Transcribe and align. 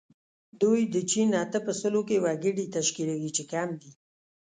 دوی 0.61 0.81
د 0.93 0.95
چین 1.11 1.29
اته 1.43 1.59
په 1.65 1.71
سلو 1.81 2.01
کې 2.07 2.21
وګړي 2.25 2.65
تشکیلوي 2.75 3.29
چې 3.35 3.43
کم 3.51 3.69
دي. 3.81 3.91